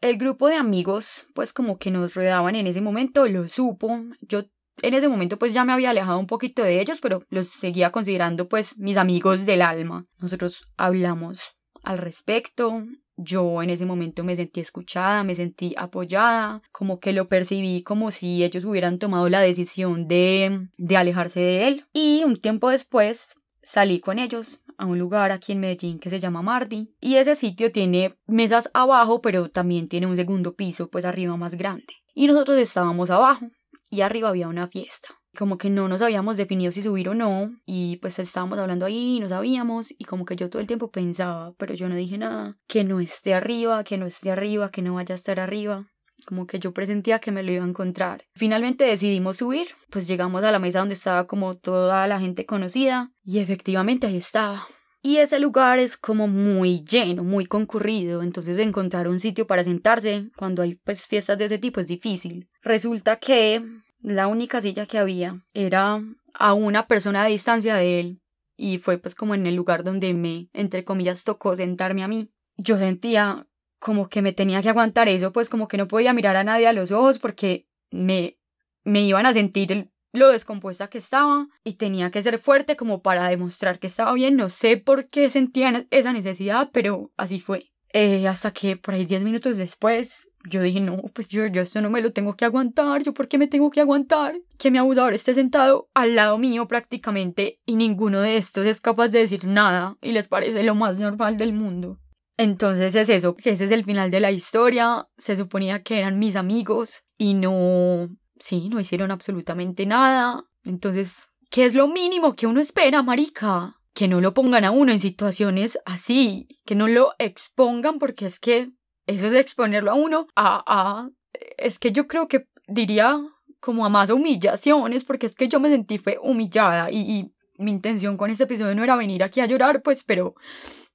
el 0.00 0.18
grupo 0.18 0.48
de 0.48 0.56
amigos, 0.56 1.26
pues 1.34 1.52
como 1.52 1.78
que 1.78 1.90
nos 1.90 2.14
rodeaban 2.14 2.56
en 2.56 2.66
ese 2.66 2.80
momento, 2.80 3.26
lo 3.26 3.48
supo. 3.48 4.04
Yo 4.20 4.44
en 4.82 4.94
ese 4.94 5.08
momento 5.08 5.38
pues 5.38 5.52
ya 5.54 5.64
me 5.64 5.72
había 5.72 5.90
alejado 5.90 6.18
un 6.18 6.26
poquito 6.26 6.62
de 6.62 6.80
ellos, 6.80 7.00
pero 7.00 7.22
los 7.30 7.48
seguía 7.48 7.90
considerando 7.90 8.48
pues 8.48 8.76
mis 8.78 8.96
amigos 8.96 9.46
del 9.46 9.62
alma. 9.62 10.04
Nosotros 10.18 10.68
hablamos 10.76 11.40
al 11.82 11.98
respecto. 11.98 12.84
Yo 13.16 13.62
en 13.62 13.70
ese 13.70 13.84
momento 13.84 14.22
me 14.22 14.36
sentí 14.36 14.60
escuchada, 14.60 15.24
me 15.24 15.34
sentí 15.34 15.74
apoyada, 15.76 16.62
como 16.70 17.00
que 17.00 17.12
lo 17.12 17.28
percibí 17.28 17.82
como 17.82 18.12
si 18.12 18.44
ellos 18.44 18.64
hubieran 18.64 18.98
tomado 18.98 19.28
la 19.28 19.40
decisión 19.40 20.06
de, 20.06 20.68
de 20.76 20.96
alejarse 20.96 21.40
de 21.40 21.66
él. 21.66 21.86
Y 21.92 22.22
un 22.24 22.36
tiempo 22.36 22.70
después 22.70 23.34
salí 23.60 23.98
con 23.98 24.20
ellos 24.20 24.62
a 24.78 24.86
un 24.86 24.98
lugar 24.98 25.30
aquí 25.30 25.52
en 25.52 25.60
Medellín 25.60 25.98
que 25.98 26.08
se 26.08 26.20
llama 26.20 26.40
Mardi 26.40 26.94
y 27.00 27.16
ese 27.16 27.34
sitio 27.34 27.70
tiene 27.70 28.14
mesas 28.26 28.70
abajo 28.72 29.20
pero 29.20 29.50
también 29.50 29.88
tiene 29.88 30.06
un 30.06 30.16
segundo 30.16 30.54
piso 30.54 30.88
pues 30.88 31.04
arriba 31.04 31.36
más 31.36 31.56
grande 31.56 31.94
y 32.14 32.26
nosotros 32.26 32.56
estábamos 32.56 33.10
abajo 33.10 33.50
y 33.90 34.00
arriba 34.00 34.30
había 34.30 34.48
una 34.48 34.68
fiesta 34.68 35.18
como 35.36 35.56
que 35.56 35.70
no 35.70 35.88
nos 35.88 36.02
habíamos 36.02 36.36
definido 36.36 36.72
si 36.72 36.82
subir 36.82 37.08
o 37.08 37.14
no 37.14 37.52
y 37.64 37.96
pues 37.98 38.18
estábamos 38.18 38.58
hablando 38.58 38.86
ahí, 38.86 39.20
no 39.20 39.28
sabíamos 39.28 39.94
y 39.96 40.04
como 40.04 40.24
que 40.24 40.34
yo 40.34 40.50
todo 40.50 40.60
el 40.60 40.66
tiempo 40.66 40.90
pensaba, 40.90 41.54
pero 41.58 41.74
yo 41.74 41.88
no 41.88 41.94
dije 41.94 42.18
nada, 42.18 42.56
que 42.66 42.82
no 42.82 42.98
esté 42.98 43.34
arriba, 43.34 43.84
que 43.84 43.98
no 43.98 44.06
esté 44.06 44.32
arriba, 44.32 44.70
que 44.70 44.82
no 44.82 44.94
vaya 44.94 45.14
a 45.14 45.16
estar 45.16 45.38
arriba. 45.38 45.86
Como 46.28 46.46
que 46.46 46.58
yo 46.58 46.74
presentía 46.74 47.20
que 47.20 47.32
me 47.32 47.42
lo 47.42 47.50
iba 47.50 47.64
a 47.64 47.68
encontrar. 47.68 48.26
Finalmente 48.34 48.84
decidimos 48.84 49.38
subir, 49.38 49.68
pues 49.88 50.06
llegamos 50.06 50.44
a 50.44 50.52
la 50.52 50.58
mesa 50.58 50.80
donde 50.80 50.92
estaba 50.92 51.26
como 51.26 51.56
toda 51.56 52.06
la 52.06 52.20
gente 52.20 52.44
conocida 52.44 53.10
y 53.24 53.38
efectivamente 53.38 54.06
ahí 54.06 54.18
estaba. 54.18 54.68
Y 55.00 55.16
ese 55.16 55.38
lugar 55.38 55.78
es 55.78 55.96
como 55.96 56.28
muy 56.28 56.84
lleno, 56.84 57.24
muy 57.24 57.46
concurrido, 57.46 58.22
entonces 58.22 58.58
encontrar 58.58 59.08
un 59.08 59.20
sitio 59.20 59.46
para 59.46 59.64
sentarse 59.64 60.28
cuando 60.36 60.60
hay 60.60 60.74
pues 60.74 61.06
fiestas 61.06 61.38
de 61.38 61.46
ese 61.46 61.56
tipo 61.56 61.80
es 61.80 61.86
difícil. 61.86 62.46
Resulta 62.60 63.16
que 63.16 63.64
la 64.02 64.26
única 64.26 64.60
silla 64.60 64.84
que 64.84 64.98
había 64.98 65.42
era 65.54 66.02
a 66.34 66.52
una 66.52 66.88
persona 66.88 67.24
de 67.24 67.30
distancia 67.30 67.76
de 67.76 68.00
él 68.00 68.20
y 68.54 68.76
fue 68.76 68.98
pues 68.98 69.14
como 69.14 69.34
en 69.34 69.46
el 69.46 69.54
lugar 69.54 69.82
donde 69.82 70.12
me, 70.12 70.50
entre 70.52 70.84
comillas, 70.84 71.24
tocó 71.24 71.56
sentarme 71.56 72.02
a 72.02 72.08
mí. 72.08 72.28
Yo 72.58 72.76
sentía 72.76 73.47
como 73.78 74.08
que 74.08 74.22
me 74.22 74.32
tenía 74.32 74.62
que 74.62 74.68
aguantar 74.68 75.08
eso, 75.08 75.32
pues 75.32 75.48
como 75.48 75.68
que 75.68 75.76
no 75.76 75.88
podía 75.88 76.12
mirar 76.12 76.36
a 76.36 76.44
nadie 76.44 76.66
a 76.66 76.72
los 76.72 76.90
ojos 76.90 77.18
porque 77.18 77.66
me, 77.90 78.38
me 78.84 79.02
iban 79.02 79.26
a 79.26 79.32
sentir 79.32 79.90
lo 80.12 80.28
descompuesta 80.30 80.88
que 80.88 80.98
estaba 80.98 81.48
y 81.64 81.74
tenía 81.74 82.10
que 82.10 82.22
ser 82.22 82.38
fuerte 82.38 82.76
como 82.76 83.02
para 83.02 83.28
demostrar 83.28 83.78
que 83.78 83.86
estaba 83.86 84.12
bien. 84.14 84.36
No 84.36 84.48
sé 84.48 84.76
por 84.76 85.08
qué 85.08 85.30
sentía 85.30 85.86
esa 85.90 86.12
necesidad, 86.12 86.70
pero 86.72 87.12
así 87.16 87.40
fue. 87.40 87.70
Eh, 87.92 88.26
hasta 88.28 88.52
que 88.52 88.76
por 88.76 88.94
ahí 88.94 89.04
10 89.04 89.24
minutos 89.24 89.56
después 89.56 90.28
yo 90.44 90.62
dije, 90.62 90.80
no, 90.80 91.02
pues 91.12 91.28
yo, 91.28 91.46
yo 91.46 91.62
esto 91.62 91.80
no 91.80 91.90
me 91.90 92.00
lo 92.00 92.12
tengo 92.12 92.36
que 92.36 92.44
aguantar, 92.44 93.02
yo 93.02 93.12
por 93.12 93.28
qué 93.28 93.38
me 93.38 93.48
tengo 93.48 93.70
que 93.70 93.80
aguantar 93.80 94.36
que 94.56 94.70
mi 94.70 94.78
abusador 94.78 95.12
esté 95.12 95.34
sentado 95.34 95.88
al 95.94 96.14
lado 96.14 96.38
mío 96.38 96.68
prácticamente 96.68 97.60
y 97.66 97.76
ninguno 97.76 98.20
de 98.20 98.36
estos 98.36 98.66
es 98.66 98.80
capaz 98.80 99.08
de 99.08 99.20
decir 99.20 99.46
nada 99.46 99.96
y 100.00 100.12
les 100.12 100.28
parece 100.28 100.62
lo 100.62 100.74
más 100.74 100.98
normal 100.98 101.36
del 101.36 101.52
mundo. 101.52 101.98
Entonces 102.38 102.94
es 102.94 103.08
eso, 103.08 103.34
que 103.34 103.50
ese 103.50 103.64
es 103.64 103.72
el 103.72 103.84
final 103.84 104.12
de 104.12 104.20
la 104.20 104.30
historia, 104.30 105.08
se 105.18 105.36
suponía 105.36 105.82
que 105.82 105.98
eran 105.98 106.20
mis 106.20 106.36
amigos 106.36 107.00
y 107.18 107.34
no, 107.34 108.08
sí, 108.38 108.68
no 108.68 108.78
hicieron 108.78 109.10
absolutamente 109.10 109.86
nada. 109.86 110.44
Entonces, 110.64 111.26
¿qué 111.50 111.64
es 111.64 111.74
lo 111.74 111.88
mínimo 111.88 112.36
que 112.36 112.46
uno 112.46 112.60
espera, 112.60 113.02
marica? 113.02 113.80
Que 113.92 114.06
no 114.06 114.20
lo 114.20 114.34
pongan 114.34 114.64
a 114.64 114.70
uno 114.70 114.92
en 114.92 115.00
situaciones 115.00 115.80
así, 115.84 116.46
que 116.64 116.76
no 116.76 116.86
lo 116.86 117.10
expongan 117.18 117.98
porque 117.98 118.26
es 118.26 118.38
que 118.38 118.70
eso 119.06 119.26
es 119.26 119.32
exponerlo 119.32 119.90
a 119.90 119.94
uno 119.94 120.28
a, 120.36 120.62
a, 120.64 121.08
es 121.56 121.80
que 121.80 121.90
yo 121.90 122.06
creo 122.06 122.28
que 122.28 122.46
diría 122.68 123.18
como 123.58 123.84
a 123.84 123.88
más 123.88 124.10
humillaciones, 124.10 125.02
porque 125.02 125.26
es 125.26 125.34
que 125.34 125.48
yo 125.48 125.58
me 125.58 125.70
sentí 125.70 125.98
fue 125.98 126.18
humillada 126.22 126.88
y, 126.92 126.98
y 126.98 127.34
mi 127.56 127.72
intención 127.72 128.16
con 128.16 128.30
este 128.30 128.44
episodio 128.44 128.76
no 128.76 128.84
era 128.84 128.94
venir 128.94 129.24
aquí 129.24 129.40
a 129.40 129.46
llorar, 129.46 129.82
pues, 129.82 130.04
pero 130.04 130.34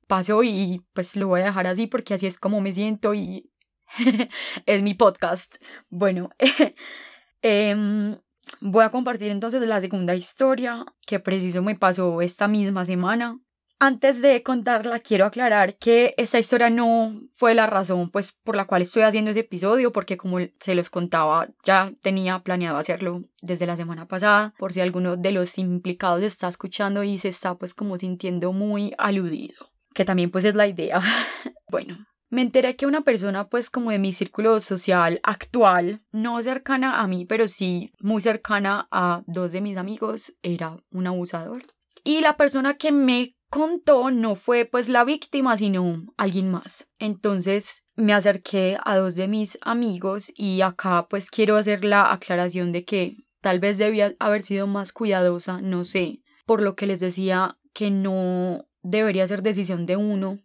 pasó 0.08 0.44
y 0.44 0.82
pues 0.94 1.16
lo 1.16 1.28
voy 1.28 1.42
a 1.42 1.46
dejar 1.46 1.68
así 1.68 1.88
porque 1.88 2.14
así 2.14 2.28
es 2.28 2.38
como 2.38 2.62
me 2.62 2.72
siento 2.72 3.14
y 3.14 3.50
es 4.66 4.82
mi 4.82 4.94
podcast. 4.94 5.56
Bueno, 5.90 6.30
eh, 7.42 8.18
voy 8.62 8.84
a 8.84 8.90
compartir 8.90 9.32
entonces 9.32 9.62
la 9.62 9.82
segunda 9.82 10.16
historia 10.16 10.86
que 11.06 11.20
preciso 11.20 11.62
me 11.62 11.76
pasó 11.76 12.22
esta 12.22 12.48
misma 12.48 12.86
semana. 12.86 13.40
Antes 13.80 14.22
de 14.22 14.44
contarla, 14.44 15.00
quiero 15.00 15.26
aclarar 15.26 15.76
que 15.76 16.14
esta 16.18 16.40
historia 16.40 16.70
no 16.70 17.20
fue 17.34 17.54
la 17.54 17.68
razón 17.68 18.12
pues 18.12 18.32
por 18.32 18.56
la 18.56 18.64
cual 18.64 18.84
estoy 18.84 19.04
haciendo 19.04 19.32
ese 19.32 19.42
episodio, 19.42 19.92
porque 19.92 20.16
como 20.16 20.38
se 20.62 20.74
los 20.74 20.90
contaba, 20.90 21.50
ya 21.66 21.92
tenía 22.02 22.40
planeado 22.44 22.78
hacerlo 22.78 23.24
desde 23.42 23.66
la 23.66 23.76
semana 23.76 24.08
pasada, 24.08 24.54
por 24.58 24.72
si 24.72 24.80
alguno 24.80 25.18
de 25.18 25.32
los 25.34 25.58
implicados 25.58 26.24
está 26.24 26.48
escuchando 26.48 27.04
y 27.04 27.18
se 27.18 27.28
está 27.28 27.56
pues 27.56 27.74
como 27.74 27.98
sintiendo 27.98 28.54
muy 28.54 28.94
aludido, 28.98 29.73
que 29.94 30.06
también 30.06 30.32
pues 30.32 30.46
es 30.46 30.56
la 30.56 30.68
idea. 30.68 31.02
bueno, 31.70 32.06
me 32.30 32.42
enteré 32.42 32.76
que 32.76 32.88
una 32.88 33.02
persona 33.02 33.48
pues 33.48 33.70
como 33.70 33.92
de 33.92 34.00
mi 34.00 34.12
círculo 34.12 34.60
social 34.60 35.20
actual, 35.24 36.02
no 36.12 36.42
cercana 36.42 37.02
a 37.02 37.08
mí, 37.08 37.26
pero 37.26 37.48
sí 37.48 37.92
muy 38.00 38.22
cercana 38.22 38.88
a 38.92 39.24
dos 39.28 39.52
de 39.52 39.62
mis 39.62 39.78
amigos, 39.78 40.34
era 40.42 40.78
un 40.92 41.08
abusador. 41.08 41.68
Y 42.04 42.22
la 42.22 42.36
persona 42.36 42.74
que 42.74 42.92
me 42.92 43.36
contó 43.50 44.10
no 44.10 44.34
fue 44.34 44.66
pues 44.66 44.90
la 44.90 45.04
víctima, 45.04 45.56
sino 45.58 46.04
alguien 46.18 46.50
más. 46.50 46.88
Entonces 46.98 47.84
me 47.96 48.14
acerqué 48.14 48.78
a 48.84 48.96
dos 48.98 49.16
de 49.16 49.28
mis 49.28 49.60
amigos 49.62 50.32
y 50.36 50.62
acá 50.62 51.06
pues 51.08 51.30
quiero 51.30 51.58
hacer 51.58 51.86
la 51.86 52.12
aclaración 52.12 52.72
de 52.72 52.84
que 52.84 53.18
tal 53.42 53.60
vez 53.60 53.78
debía 53.78 54.16
haber 54.18 54.42
sido 54.42 54.66
más 54.66 54.92
cuidadosa, 54.92 55.62
no 55.62 55.84
sé, 55.84 56.24
por 56.48 56.64
lo 56.64 56.76
que 56.76 56.88
les 56.88 57.00
decía 57.00 57.60
que 57.74 57.92
no 57.92 58.66
debería 58.84 59.26
ser 59.28 59.42
decisión 59.42 59.86
de 59.86 59.98
uno 59.98 60.40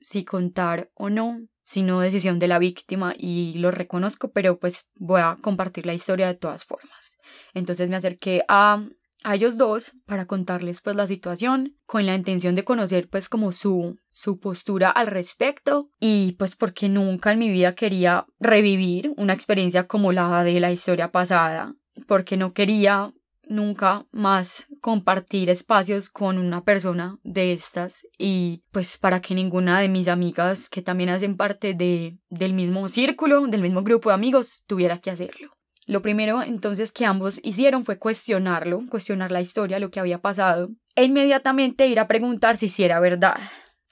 si 0.00 0.24
contar 0.24 0.90
o 0.94 1.08
no, 1.08 1.40
sino 1.64 2.00
decisión 2.00 2.38
de 2.38 2.48
la 2.48 2.58
víctima 2.58 3.14
y 3.16 3.54
lo 3.54 3.70
reconozco, 3.70 4.32
pero 4.32 4.58
pues 4.58 4.90
voy 4.96 5.22
a 5.22 5.38
compartir 5.40 5.86
la 5.86 5.94
historia 5.94 6.26
de 6.26 6.34
todas 6.34 6.64
formas. 6.64 7.16
Entonces 7.54 7.88
me 7.88 7.96
acerqué 7.96 8.44
a 8.48 8.84
a 9.24 9.34
ellos 9.34 9.56
dos 9.56 9.92
para 10.04 10.26
contarles 10.26 10.82
pues 10.82 10.94
la 10.94 11.06
situación 11.06 11.76
con 11.86 12.04
la 12.06 12.14
intención 12.14 12.54
de 12.54 12.62
conocer 12.62 13.08
pues 13.08 13.28
como 13.28 13.50
su 13.50 13.98
su 14.12 14.38
postura 14.38 14.90
al 14.90 15.08
respecto 15.08 15.88
y 15.98 16.32
pues 16.32 16.54
porque 16.54 16.88
nunca 16.88 17.32
en 17.32 17.38
mi 17.38 17.48
vida 17.48 17.74
quería 17.74 18.26
revivir 18.38 19.12
una 19.16 19.32
experiencia 19.32 19.88
como 19.88 20.12
la 20.12 20.44
de 20.44 20.60
la 20.60 20.70
historia 20.70 21.10
pasada 21.10 21.74
porque 22.06 22.36
no 22.36 22.52
quería 22.52 23.14
nunca 23.48 24.06
más 24.10 24.66
compartir 24.80 25.50
espacios 25.50 26.10
con 26.10 26.38
una 26.38 26.64
persona 26.64 27.18
de 27.22 27.52
estas 27.52 28.06
y 28.18 28.62
pues 28.70 28.98
para 28.98 29.20
que 29.20 29.34
ninguna 29.34 29.80
de 29.80 29.88
mis 29.88 30.08
amigas 30.08 30.68
que 30.68 30.82
también 30.82 31.10
hacen 31.10 31.36
parte 31.36 31.74
de, 31.74 32.18
del 32.28 32.52
mismo 32.52 32.88
círculo, 32.88 33.46
del 33.46 33.62
mismo 33.62 33.82
grupo 33.82 34.10
de 34.10 34.14
amigos, 34.14 34.62
tuviera 34.66 34.98
que 34.98 35.10
hacerlo. 35.10 35.50
Lo 35.86 36.00
primero 36.00 36.42
entonces 36.42 36.92
que 36.92 37.04
ambos 37.04 37.40
hicieron 37.42 37.84
fue 37.84 37.98
cuestionarlo, 37.98 38.82
cuestionar 38.88 39.30
la 39.30 39.42
historia, 39.42 39.78
lo 39.78 39.90
que 39.90 40.00
había 40.00 40.20
pasado, 40.20 40.70
e 40.96 41.04
inmediatamente 41.04 41.86
ir 41.86 42.00
a 42.00 42.08
preguntar 42.08 42.56
si 42.56 42.68
sí 42.68 42.84
era 42.84 43.00
verdad. 43.00 43.38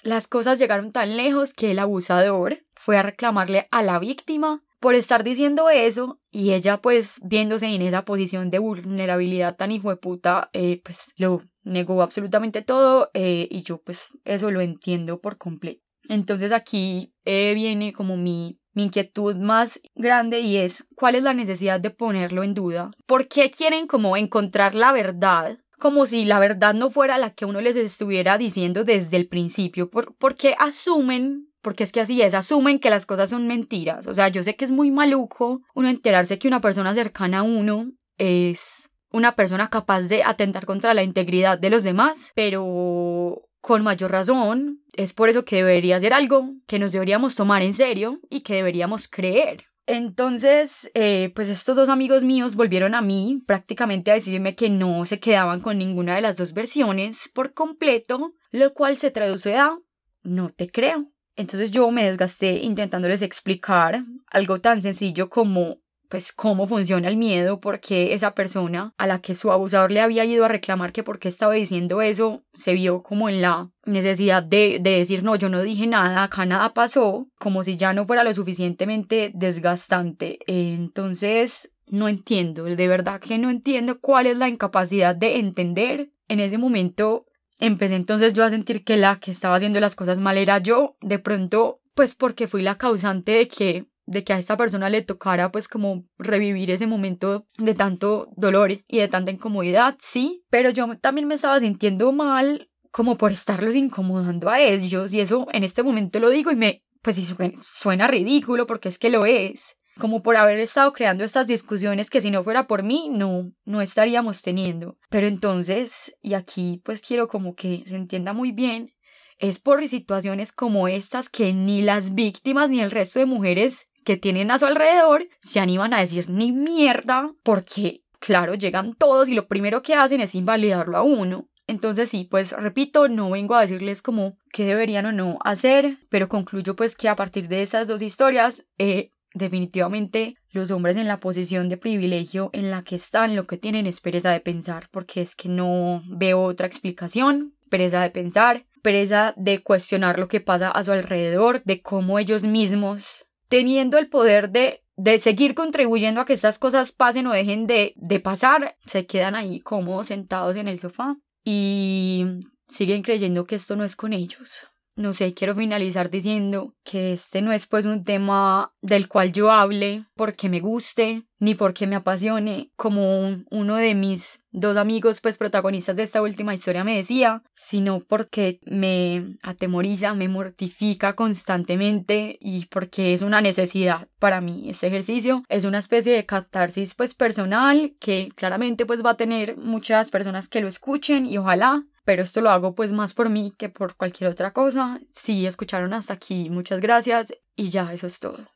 Las 0.02 0.26
cosas 0.26 0.58
llegaron 0.58 0.90
tan 0.90 1.16
lejos 1.16 1.52
que 1.52 1.70
el 1.70 1.78
abusador 1.78 2.62
fue 2.74 2.96
a 2.96 3.02
reclamarle 3.02 3.68
a 3.70 3.82
la 3.82 3.98
víctima 3.98 4.62
por 4.82 4.96
estar 4.96 5.22
diciendo 5.22 5.70
eso 5.70 6.20
y 6.32 6.52
ella 6.52 6.82
pues 6.82 7.20
viéndose 7.24 7.68
en 7.68 7.82
esa 7.82 8.04
posición 8.04 8.50
de 8.50 8.58
vulnerabilidad 8.58 9.56
tan 9.56 9.70
hijo 9.70 9.90
de 9.90 9.96
puta, 9.96 10.50
eh, 10.52 10.82
pues 10.84 11.14
lo 11.16 11.40
negó 11.62 12.02
absolutamente 12.02 12.62
todo 12.62 13.08
eh, 13.14 13.46
y 13.48 13.62
yo 13.62 13.78
pues 13.78 14.04
eso 14.24 14.50
lo 14.50 14.60
entiendo 14.60 15.20
por 15.20 15.38
completo. 15.38 15.80
Entonces 16.08 16.50
aquí 16.50 17.14
eh, 17.24 17.52
viene 17.54 17.92
como 17.92 18.16
mi 18.16 18.58
mi 18.74 18.84
inquietud 18.84 19.36
más 19.36 19.80
grande 19.94 20.40
y 20.40 20.56
es 20.56 20.86
cuál 20.94 21.14
es 21.14 21.22
la 21.22 21.34
necesidad 21.34 21.80
de 21.80 21.90
ponerlo 21.90 22.42
en 22.42 22.54
duda. 22.54 22.90
¿Por 23.06 23.28
qué 23.28 23.50
quieren 23.50 23.86
como 23.86 24.16
encontrar 24.16 24.74
la 24.74 24.92
verdad? 24.92 25.58
Como 25.78 26.06
si 26.06 26.24
la 26.24 26.38
verdad 26.38 26.74
no 26.74 26.90
fuera 26.90 27.18
la 27.18 27.30
que 27.30 27.44
uno 27.44 27.60
les 27.60 27.76
estuviera 27.76 28.38
diciendo 28.38 28.84
desde 28.84 29.16
el 29.16 29.28
principio. 29.28 29.90
¿Por, 29.90 30.36
qué 30.36 30.54
asumen 30.58 31.51
porque 31.62 31.84
es 31.84 31.92
que 31.92 32.00
así 32.00 32.20
es, 32.20 32.34
asumen 32.34 32.78
que 32.78 32.90
las 32.90 33.06
cosas 33.06 33.30
son 33.30 33.46
mentiras. 33.46 34.06
O 34.06 34.14
sea, 34.14 34.28
yo 34.28 34.42
sé 34.42 34.56
que 34.56 34.64
es 34.64 34.70
muy 34.70 34.90
maluco 34.90 35.62
uno 35.74 35.88
enterarse 35.88 36.38
que 36.38 36.48
una 36.48 36.60
persona 36.60 36.94
cercana 36.94 37.38
a 37.38 37.42
uno 37.42 37.92
es 38.18 38.90
una 39.10 39.36
persona 39.36 39.70
capaz 39.70 40.02
de 40.02 40.22
atentar 40.24 40.66
contra 40.66 40.94
la 40.94 41.02
integridad 41.02 41.58
de 41.58 41.70
los 41.70 41.84
demás, 41.84 42.32
pero 42.34 43.42
con 43.60 43.82
mayor 43.82 44.10
razón, 44.10 44.82
es 44.94 45.12
por 45.12 45.28
eso 45.28 45.44
que 45.44 45.56
debería 45.56 46.00
ser 46.00 46.12
algo 46.12 46.50
que 46.66 46.80
nos 46.80 46.92
deberíamos 46.92 47.36
tomar 47.36 47.62
en 47.62 47.74
serio 47.74 48.20
y 48.28 48.40
que 48.40 48.54
deberíamos 48.54 49.06
creer. 49.06 49.66
Entonces, 49.86 50.90
eh, 50.94 51.32
pues 51.34 51.48
estos 51.48 51.76
dos 51.76 51.88
amigos 51.88 52.24
míos 52.24 52.56
volvieron 52.56 52.94
a 52.94 53.02
mí 53.02 53.42
prácticamente 53.46 54.10
a 54.10 54.14
decirme 54.14 54.54
que 54.54 54.70
no 54.70 55.04
se 55.06 55.20
quedaban 55.20 55.60
con 55.60 55.78
ninguna 55.78 56.14
de 56.14 56.22
las 56.22 56.36
dos 56.36 56.54
versiones 56.54 57.30
por 57.32 57.52
completo, 57.52 58.34
lo 58.50 58.72
cual 58.74 58.96
se 58.96 59.10
traduce 59.10 59.56
a 59.56 59.78
no 60.22 60.50
te 60.50 60.68
creo. 60.68 61.12
Entonces 61.36 61.70
yo 61.70 61.90
me 61.90 62.04
desgasté 62.04 62.62
intentándoles 62.62 63.22
explicar 63.22 64.04
algo 64.30 64.60
tan 64.60 64.82
sencillo 64.82 65.28
como 65.28 65.78
pues 66.12 66.34
cómo 66.34 66.66
funciona 66.66 67.08
el 67.08 67.16
miedo, 67.16 67.58
porque 67.58 68.12
esa 68.12 68.34
persona 68.34 68.92
a 68.98 69.06
la 69.06 69.22
que 69.22 69.34
su 69.34 69.50
abusador 69.50 69.90
le 69.90 70.02
había 70.02 70.26
ido 70.26 70.44
a 70.44 70.48
reclamar 70.48 70.92
que 70.92 71.02
por 71.02 71.18
qué 71.18 71.28
estaba 71.28 71.54
diciendo 71.54 72.02
eso, 72.02 72.44
se 72.52 72.74
vio 72.74 73.02
como 73.02 73.30
en 73.30 73.40
la 73.40 73.70
necesidad 73.86 74.42
de, 74.42 74.78
de 74.78 74.98
decir 74.98 75.24
no, 75.24 75.36
yo 75.36 75.48
no 75.48 75.62
dije 75.62 75.86
nada, 75.86 76.22
acá 76.24 76.44
nada 76.44 76.74
pasó, 76.74 77.28
como 77.38 77.64
si 77.64 77.76
ya 77.76 77.94
no 77.94 78.04
fuera 78.06 78.24
lo 78.24 78.34
suficientemente 78.34 79.30
desgastante. 79.34 80.40
Entonces, 80.46 81.72
no 81.86 82.10
entiendo, 82.10 82.64
de 82.64 82.88
verdad 82.88 83.18
que 83.18 83.38
no 83.38 83.48
entiendo 83.48 83.98
cuál 83.98 84.26
es 84.26 84.36
la 84.36 84.50
incapacidad 84.50 85.16
de 85.16 85.38
entender 85.38 86.10
en 86.28 86.40
ese 86.40 86.58
momento 86.58 87.24
empecé 87.62 87.94
entonces 87.94 88.32
yo 88.32 88.44
a 88.44 88.50
sentir 88.50 88.84
que 88.84 88.96
la 88.96 89.20
que 89.20 89.30
estaba 89.30 89.54
haciendo 89.54 89.78
las 89.80 89.94
cosas 89.94 90.18
mal 90.18 90.36
era 90.36 90.58
yo, 90.58 90.96
de 91.00 91.18
pronto, 91.18 91.80
pues 91.94 92.14
porque 92.16 92.48
fui 92.48 92.62
la 92.62 92.76
causante 92.76 93.32
de 93.32 93.48
que 93.48 93.86
de 94.04 94.24
que 94.24 94.32
a 94.32 94.38
esta 94.38 94.56
persona 94.56 94.90
le 94.90 95.02
tocara 95.02 95.52
pues 95.52 95.68
como 95.68 96.04
revivir 96.18 96.72
ese 96.72 96.88
momento 96.88 97.46
de 97.56 97.74
tanto 97.74 98.28
dolor 98.36 98.72
y 98.72 98.98
de 98.98 99.06
tanta 99.06 99.30
incomodidad, 99.30 99.96
sí, 100.00 100.44
pero 100.50 100.70
yo 100.70 100.98
también 100.98 101.28
me 101.28 101.34
estaba 101.34 101.60
sintiendo 101.60 102.10
mal 102.10 102.68
como 102.90 103.16
por 103.16 103.30
estarlos 103.30 103.76
incomodando 103.76 104.50
a 104.50 104.60
ellos 104.60 105.14
y 105.14 105.20
eso 105.20 105.46
en 105.52 105.62
este 105.62 105.84
momento 105.84 106.18
lo 106.18 106.30
digo 106.30 106.50
y 106.50 106.56
me 106.56 106.84
pues 107.00 107.16
sí 107.16 107.24
suena 107.62 108.08
ridículo 108.08 108.66
porque 108.66 108.88
es 108.88 108.98
que 108.98 109.08
lo 109.08 109.24
es 109.24 109.76
como 109.98 110.22
por 110.22 110.36
haber 110.36 110.58
estado 110.58 110.92
creando 110.92 111.24
estas 111.24 111.46
discusiones 111.46 112.10
que 112.10 112.20
si 112.20 112.30
no 112.30 112.42
fuera 112.42 112.66
por 112.66 112.82
mí 112.82 113.08
no 113.10 113.52
no 113.64 113.80
estaríamos 113.80 114.42
teniendo. 114.42 114.96
Pero 115.10 115.26
entonces 115.26 116.14
y 116.22 116.34
aquí 116.34 116.80
pues 116.84 117.02
quiero 117.02 117.28
como 117.28 117.54
que 117.54 117.82
se 117.86 117.96
entienda 117.96 118.32
muy 118.32 118.52
bien 118.52 118.92
es 119.38 119.58
por 119.58 119.86
situaciones 119.88 120.52
como 120.52 120.86
estas 120.86 121.28
que 121.28 121.52
ni 121.52 121.82
las 121.82 122.14
víctimas 122.14 122.70
ni 122.70 122.80
el 122.80 122.92
resto 122.92 123.18
de 123.18 123.26
mujeres 123.26 123.88
que 124.04 124.16
tienen 124.16 124.50
a 124.50 124.58
su 124.58 124.66
alrededor 124.66 125.28
se 125.40 125.60
animan 125.60 125.94
a 125.94 126.00
decir 126.00 126.30
ni 126.30 126.52
mierda 126.52 127.32
porque 127.42 128.02
claro 128.20 128.54
llegan 128.54 128.94
todos 128.94 129.28
y 129.28 129.34
lo 129.34 129.48
primero 129.48 129.82
que 129.82 129.94
hacen 129.94 130.20
es 130.20 130.34
invalidarlo 130.34 130.96
a 130.96 131.02
uno. 131.02 131.48
Entonces 131.68 132.10
sí, 132.10 132.26
pues 132.28 132.52
repito, 132.52 133.08
no 133.08 133.30
vengo 133.30 133.54
a 133.54 133.60
decirles 133.60 134.02
como 134.02 134.36
qué 134.52 134.64
deberían 134.64 135.06
o 135.06 135.12
no 135.12 135.38
hacer, 135.44 135.98
pero 136.08 136.28
concluyo 136.28 136.74
pues 136.76 136.96
que 136.96 137.08
a 137.08 137.16
partir 137.16 137.48
de 137.48 137.62
esas 137.62 137.88
dos 137.88 138.02
historias, 138.02 138.66
eh, 138.78 139.11
definitivamente 139.34 140.36
los 140.50 140.70
hombres 140.70 140.96
en 140.96 141.08
la 141.08 141.20
posición 141.20 141.68
de 141.68 141.76
privilegio 141.76 142.50
en 142.52 142.70
la 142.70 142.82
que 142.82 142.96
están 142.96 143.36
lo 143.36 143.46
que 143.46 143.56
tienen 143.56 143.86
es 143.86 144.00
pereza 144.00 144.30
de 144.30 144.40
pensar, 144.40 144.88
porque 144.90 145.20
es 145.20 145.34
que 145.34 145.48
no 145.48 146.02
veo 146.06 146.42
otra 146.42 146.66
explicación, 146.66 147.54
pereza 147.70 148.02
de 148.02 148.10
pensar, 148.10 148.66
pereza 148.82 149.34
de 149.36 149.62
cuestionar 149.62 150.18
lo 150.18 150.28
que 150.28 150.40
pasa 150.40 150.70
a 150.70 150.84
su 150.84 150.92
alrededor, 150.92 151.62
de 151.64 151.80
cómo 151.80 152.18
ellos 152.18 152.44
mismos, 152.44 153.26
teniendo 153.48 153.98
el 153.98 154.08
poder 154.08 154.50
de 154.50 154.82
de 154.96 155.18
seguir 155.18 155.54
contribuyendo 155.54 156.20
a 156.20 156.26
que 156.26 156.32
estas 156.32 156.58
cosas 156.58 156.92
pasen 156.92 157.26
o 157.26 157.32
dejen 157.32 157.66
de, 157.66 157.94
de 157.96 158.20
pasar, 158.20 158.76
se 158.86 159.06
quedan 159.06 159.34
ahí 159.34 159.60
cómodos 159.60 160.08
sentados 160.08 160.56
en 160.56 160.68
el 160.68 160.78
sofá 160.78 161.16
y 161.44 162.24
siguen 162.68 163.02
creyendo 163.02 163.46
que 163.46 163.56
esto 163.56 163.74
no 163.74 163.84
es 163.84 163.96
con 163.96 164.12
ellos. 164.12 164.68
No 164.94 165.14
sé, 165.14 165.32
quiero 165.32 165.54
finalizar 165.54 166.10
diciendo 166.10 166.74
que 166.84 167.14
este 167.14 167.40
no 167.40 167.52
es 167.52 167.66
pues 167.66 167.86
un 167.86 168.02
tema 168.02 168.74
del 168.82 169.08
cual 169.08 169.32
yo 169.32 169.50
hable 169.50 170.04
porque 170.14 170.50
me 170.50 170.60
guste 170.60 171.24
ni 171.38 171.54
porque 171.54 171.86
me 171.86 171.96
apasione, 171.96 172.70
como 172.76 173.42
uno 173.50 173.76
de 173.76 173.94
mis 173.94 174.44
dos 174.50 174.76
amigos 174.76 175.20
pues 175.20 175.38
protagonistas 175.38 175.96
de 175.96 176.02
esta 176.02 176.20
última 176.20 176.54
historia 176.54 176.84
me 176.84 176.94
decía, 176.94 177.42
sino 177.54 178.00
porque 178.00 178.60
me 178.64 179.38
atemoriza, 179.42 180.14
me 180.14 180.28
mortifica 180.28 181.16
constantemente 181.16 182.38
y 182.40 182.66
porque 182.66 183.14
es 183.14 183.22
una 183.22 183.40
necesidad 183.40 184.08
para 184.18 184.40
mí 184.40 184.68
este 184.68 184.88
ejercicio. 184.88 185.42
Es 185.48 185.64
una 185.64 185.78
especie 185.78 186.12
de 186.12 186.26
catarsis 186.26 186.94
pues 186.94 187.14
personal 187.14 187.96
que 187.98 188.28
claramente 188.36 188.84
pues 188.84 189.04
va 189.04 189.10
a 189.10 189.16
tener 189.16 189.56
muchas 189.56 190.10
personas 190.10 190.48
que 190.48 190.60
lo 190.60 190.68
escuchen 190.68 191.24
y 191.26 191.38
ojalá 191.38 191.86
pero 192.04 192.22
esto 192.22 192.40
lo 192.40 192.50
hago 192.50 192.74
pues 192.74 192.92
más 192.92 193.14
por 193.14 193.30
mí 193.30 193.52
que 193.56 193.68
por 193.68 193.96
cualquier 193.96 194.30
otra 194.30 194.52
cosa. 194.52 195.00
Si 195.12 195.46
escucharon 195.46 195.92
hasta 195.94 196.14
aquí, 196.14 196.50
muchas 196.50 196.80
gracias 196.80 197.34
y 197.56 197.70
ya 197.70 197.92
eso 197.92 198.06
es 198.06 198.18
todo. 198.20 198.48